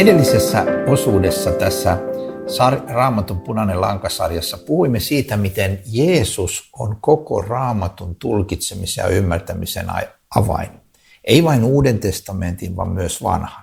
[0.00, 1.98] Edellisessä osuudessa tässä
[2.88, 9.86] Raamatun punainen lankasarjassa puhuimme siitä, miten Jeesus on koko Raamatun tulkitsemisen ja ymmärtämisen
[10.36, 10.70] avain.
[11.24, 13.62] Ei vain Uuden testamentin, vaan myös vanha.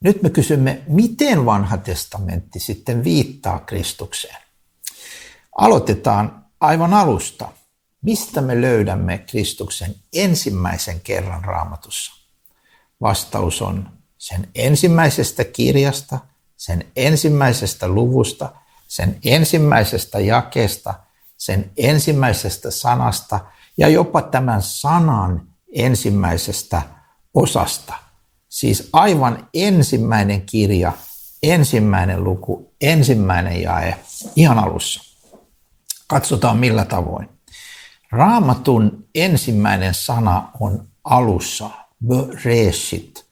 [0.00, 4.36] Nyt me kysymme, miten vanha testamentti sitten viittaa Kristukseen?
[5.58, 7.48] Aloitetaan aivan alusta.
[8.02, 12.12] Mistä me löydämme Kristuksen ensimmäisen kerran raamatussa?
[13.00, 16.18] Vastaus on sen ensimmäisestä kirjasta,
[16.56, 18.52] sen ensimmäisestä luvusta,
[18.88, 20.94] sen ensimmäisestä jakeesta,
[21.36, 23.40] sen ensimmäisestä sanasta
[23.76, 26.82] ja jopa tämän sanan ensimmäisestä
[27.34, 27.94] osasta.
[28.48, 30.92] Siis aivan ensimmäinen kirja,
[31.42, 33.96] ensimmäinen luku, ensimmäinen jae
[34.36, 35.00] ihan alussa.
[36.06, 37.28] Katsotaan millä tavoin.
[38.12, 41.70] Raamatun ensimmäinen sana on alussa,
[42.06, 43.27] bereshit.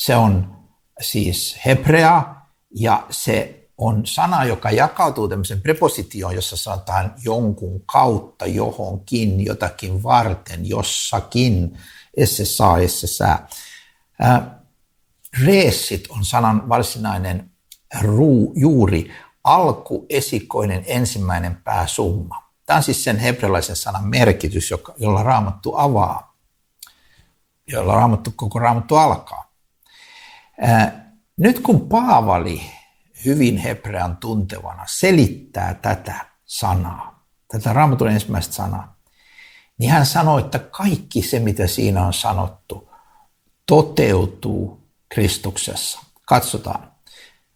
[0.00, 0.56] Se on
[1.00, 2.34] siis hebrea
[2.74, 10.68] ja se on sana, joka jakautuu tämmöisen prepositioon, jossa sanotaan jonkun kautta, johonkin, jotakin varten,
[10.68, 11.78] jossakin,
[12.16, 13.48] esse saa, esse sää.
[15.44, 17.50] Reessit on sanan varsinainen
[18.00, 19.10] ruu, juuri,
[19.44, 22.42] alkuesikoinen ensimmäinen pääsumma.
[22.66, 26.36] Tämä on siis sen hebrealaisen sanan merkitys, jolla raamattu avaa,
[27.66, 29.49] jolla raamattu, koko raamattu alkaa.
[31.36, 32.62] Nyt kun Paavali
[33.24, 39.00] hyvin hebrean tuntevana selittää tätä sanaa, tätä raamatun ensimmäistä sanaa,
[39.78, 42.90] niin hän sanoo, että kaikki se, mitä siinä on sanottu,
[43.66, 46.00] toteutuu Kristuksessa.
[46.26, 46.92] Katsotaan.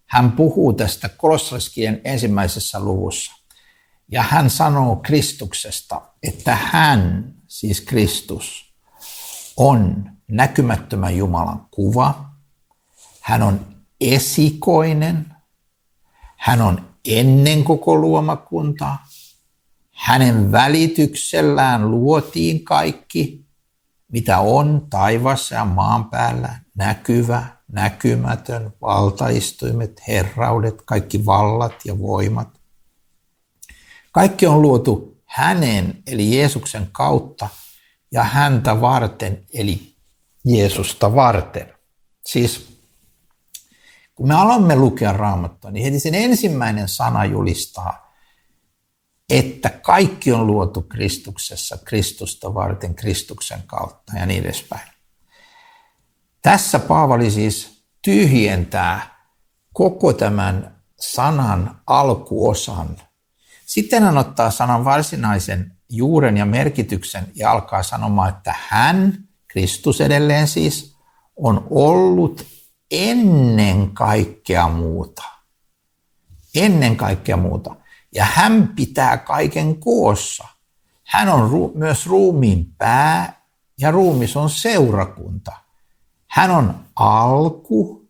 [0.07, 3.33] Hän puhuu tästä kolossalaiskirjan ensimmäisessä luvussa.
[4.09, 8.75] Ja hän sanoo Kristuksesta, että hän, siis Kristus,
[9.57, 12.34] on näkymättömän Jumalan kuva.
[13.25, 13.67] Hän on
[14.01, 15.27] esikoinen.
[16.37, 19.07] Hän on ennen koko luomakuntaa.
[19.93, 23.45] Hänen välityksellään luotiin kaikki,
[24.13, 32.61] mitä on taivassa ja maan päällä, näkyvä, näkymätön, valtaistuimet, herraudet, kaikki vallat ja voimat.
[34.13, 37.49] Kaikki on luotu hänen, eli Jeesuksen kautta,
[38.13, 39.95] ja häntä varten, eli
[40.45, 41.75] Jeesusta varten.
[42.27, 42.74] Siis
[44.15, 48.15] kun me alamme lukea raamattua, niin heti sen ensimmäinen sana julistaa,
[49.31, 54.89] että kaikki on luotu Kristuksessa, Kristusta varten, Kristuksen kautta ja niin edespäin.
[56.43, 59.15] Tässä Paavali siis tyhjentää
[59.73, 62.97] koko tämän sanan alkuosan.
[63.67, 70.49] Sitten hän ottaa sanan varsinaisen juuren ja merkityksen ja alkaa sanomaan, että hän, Kristus edelleen
[70.49, 70.97] siis,
[71.37, 72.47] on ollut
[72.95, 75.23] ennen kaikkea muuta.
[76.55, 77.77] Ennen kaikkea muuta.
[78.15, 80.45] Ja hän pitää kaiken koossa.
[81.05, 83.45] Hän on ru- myös ruumiin pää
[83.79, 85.53] ja ruumis on seurakunta.
[86.27, 88.09] Hän on alku.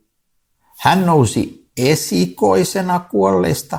[0.78, 3.78] Hän nousi esikoisena kuolleista.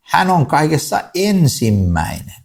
[0.00, 2.40] Hän on kaikessa ensimmäinen.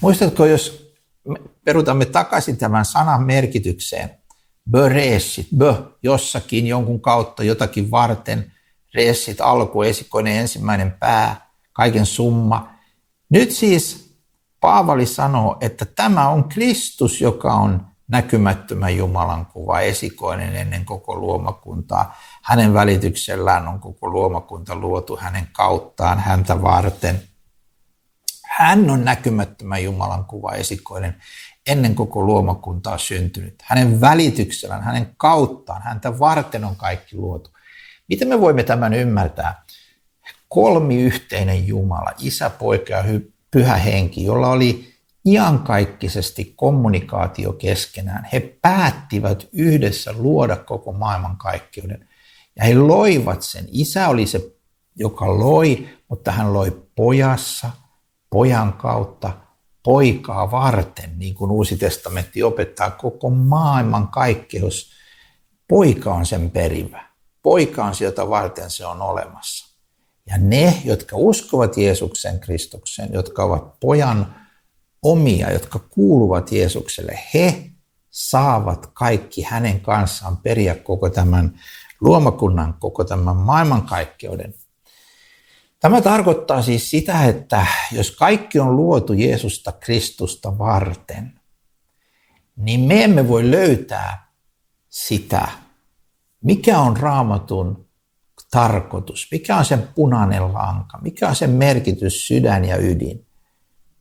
[0.00, 0.92] Muistatko, jos
[1.28, 4.21] me perutamme takaisin tämän sanan merkitykseen,
[4.70, 8.52] böreessit, bö, jossakin jonkun kautta jotakin varten,
[8.94, 12.72] reessit, alku, esikoinen, ensimmäinen pää, kaiken summa.
[13.30, 14.12] Nyt siis
[14.62, 22.16] Paavali sanoo, että tämä on Kristus, joka on näkymättömän Jumalan kuva, esikoinen ennen koko luomakuntaa.
[22.42, 27.22] Hänen välityksellään on koko luomakunta luotu hänen kauttaan, häntä varten.
[28.58, 31.16] Hän on näkymättömän Jumalan kuva, esikoinen
[31.66, 33.54] ennen koko luomakuntaa syntynyt.
[33.62, 37.50] Hänen välityksellään, hänen kauttaan, häntä varten on kaikki luotu.
[38.08, 39.64] Miten me voimme tämän ymmärtää?
[40.48, 43.04] Kolmiyhteinen Jumala, isä, poika ja
[43.50, 44.94] pyhä henki, jolla oli
[45.26, 48.28] iankaikkisesti kommunikaatio keskenään.
[48.32, 52.08] He päättivät yhdessä luoda koko maailmankaikkeuden.
[52.56, 53.64] Ja he loivat sen.
[53.72, 54.40] Isä oli se,
[54.96, 57.70] joka loi, mutta hän loi pojassa,
[58.32, 59.32] pojan kautta,
[59.82, 64.92] poikaa varten, niin kuin Uusi testamentti opettaa, koko maailman kaikkeus.
[65.68, 67.04] Poika on sen perivä.
[67.42, 69.76] Poika on sieltä varten se on olemassa.
[70.26, 74.34] Ja ne, jotka uskovat Jeesuksen Kristuksen, jotka ovat pojan
[75.02, 77.70] omia, jotka kuuluvat Jeesukselle, he
[78.10, 81.60] saavat kaikki hänen kanssaan periä koko tämän
[82.00, 84.54] luomakunnan, koko tämän maailmankaikkeuden.
[85.82, 91.40] Tämä tarkoittaa siis sitä, että jos kaikki on luotu Jeesusta Kristusta varten,
[92.56, 94.32] niin me emme voi löytää
[94.88, 95.48] sitä
[96.42, 97.88] mikä on raamatun
[98.50, 103.26] tarkoitus, mikä on sen punainen lanka, mikä on sen merkitys, sydän ja ydin,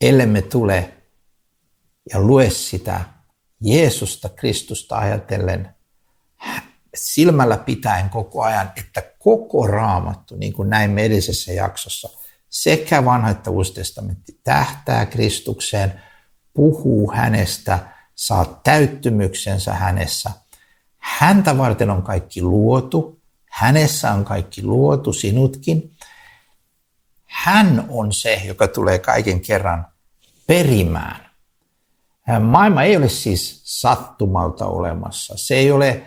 [0.01, 0.93] ellemme tule
[2.13, 3.01] ja lue sitä
[3.61, 5.75] Jeesusta, Kristusta ajatellen
[6.95, 12.09] silmällä pitäen koko ajan, että koko raamattu, niin kuin näimme edellisessä jaksossa,
[12.49, 16.01] sekä vanha että uusi testamentti tähtää Kristukseen,
[16.53, 17.79] puhuu hänestä,
[18.15, 20.31] saa täyttymyksensä hänessä.
[20.97, 25.91] Häntä varten on kaikki luotu, hänessä on kaikki luotu, sinutkin.
[27.25, 29.87] Hän on se, joka tulee kaiken kerran
[30.47, 31.31] perimään.
[32.39, 35.33] Maailma ei ole siis sattumalta olemassa.
[35.37, 36.05] Se ei ole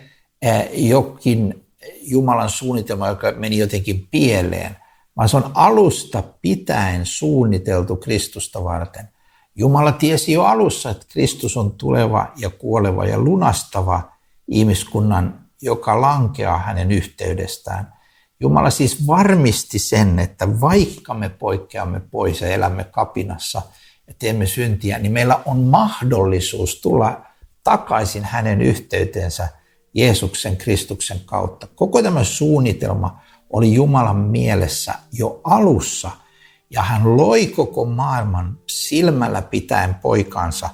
[0.73, 1.65] jokin
[2.01, 4.77] Jumalan suunnitelma, joka meni jotenkin pieleen,
[5.17, 9.09] vaan se on alusta pitäen suunniteltu Kristusta varten.
[9.55, 14.11] Jumala tiesi jo alussa, että Kristus on tuleva ja kuoleva ja lunastava
[14.47, 17.93] ihmiskunnan, joka lankeaa hänen yhteydestään.
[18.39, 23.61] Jumala siis varmisti sen, että vaikka me poikkeamme pois ja elämme kapinassa
[24.07, 27.21] ja teemme syntiä, niin meillä on mahdollisuus tulla
[27.63, 29.47] takaisin hänen yhteyteensä
[29.95, 31.67] Jeesuksen Kristuksen kautta.
[31.75, 33.19] Koko tämä suunnitelma
[33.49, 36.11] oli Jumalan mielessä jo alussa–
[36.69, 40.69] ja hän loi koko maailman silmällä pitäen poikansa,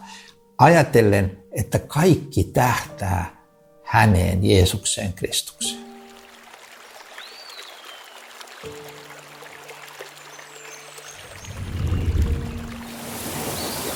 [0.57, 3.35] ajatellen, että kaikki tähtää
[3.83, 5.81] häneen, Jeesukseen Kristukseen.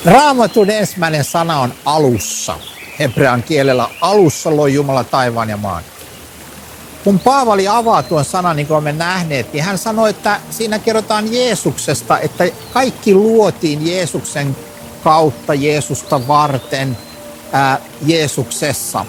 [0.06, 2.60] Raamatun ensimmäinen sana on alussa.
[3.00, 5.83] Hebrean kielellä alussa loi Jumala taivaan ja maan
[7.06, 11.33] kun Paavali avaa tuon sanan, niin kuin olemme nähneet, niin hän sanoi, että siinä kerrotaan
[11.33, 14.56] Jeesuksesta, että kaikki luotiin Jeesuksen
[15.03, 16.97] kautta, Jeesusta varten,
[17.51, 19.06] ää, Jeesuksessa.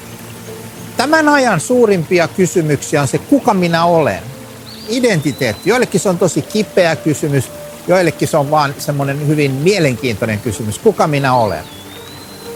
[0.96, 4.22] Tämän ajan suurimpia kysymyksiä on se, kuka minä olen.
[4.88, 5.70] Identiteetti.
[5.70, 7.50] Joillekin se on tosi kipeä kysymys,
[7.88, 11.75] joillekin se on vaan semmoinen hyvin mielenkiintoinen kysymys, kuka minä olen.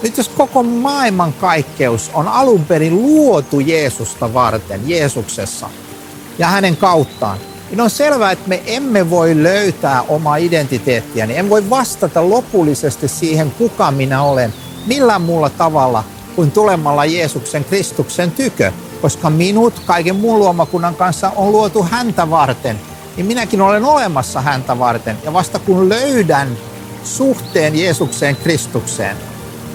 [0.03, 5.71] Nyt jos koko maailman kaikkeus on alun perin luotu Jeesusta varten, Jeesuksessa
[6.39, 7.39] ja hänen kauttaan,
[7.71, 13.09] niin on selvää, että me emme voi löytää omaa identiteettiä, niin en voi vastata lopullisesti
[13.09, 14.55] siihen, kuka minä olen,
[14.87, 16.05] millään muulla tavalla
[16.37, 22.81] kuin tulemalla Jeesuksen Kristuksen tykö, koska minut kaiken muun luomakunnan kanssa on luotu häntä varten,
[23.17, 25.17] niin minäkin olen olemassa häntä varten.
[25.25, 26.49] Ja vasta kun löydän
[27.05, 29.17] suhteen Jeesukseen Kristukseen,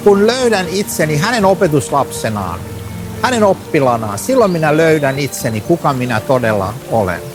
[0.05, 2.59] kun löydän itseni hänen opetuslapsenaan,
[3.21, 7.34] hänen oppilanaan, silloin minä löydän itseni, kuka minä todella olen.